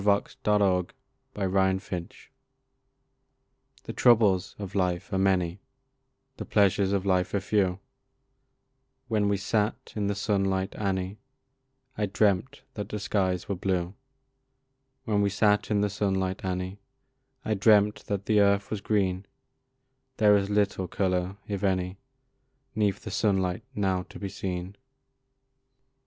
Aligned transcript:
Wormwood 0.03 0.93
and 1.35 1.53
Nightshade 1.63 2.15
The 3.83 3.93
troubles 3.93 4.55
of 4.57 4.73
life 4.73 5.13
are 5.13 5.19
many, 5.19 5.59
The 6.37 6.43
pleasures 6.45 6.91
of 6.91 7.05
life 7.05 7.35
are 7.35 7.39
few; 7.39 7.79
When 9.09 9.29
we 9.29 9.37
sat 9.37 9.93
in 9.95 10.07
the 10.07 10.15
sunlight, 10.15 10.73
Annie, 10.75 11.19
I 11.99 12.07
dreamt 12.07 12.63
that 12.73 12.89
the 12.89 12.97
skies 12.99 13.47
were 13.47 13.53
blue 13.53 13.93
When 15.05 15.21
we 15.21 15.29
sat 15.29 15.69
in 15.69 15.81
the 15.81 15.89
sunlight, 15.91 16.43
Annie, 16.43 16.79
I 17.45 17.53
dreamt 17.53 18.07
that 18.07 18.25
the 18.25 18.39
earth 18.39 18.71
was 18.71 18.81
green; 18.81 19.27
There 20.17 20.35
is 20.35 20.49
little 20.49 20.87
colour, 20.87 21.37
if 21.47 21.63
any, 21.63 21.99
'Neath 22.73 23.01
the 23.03 23.11
sunlight 23.11 23.61
now 23.75 24.01
to 24.09 24.17
be 24.17 24.29
seen. 24.29 24.77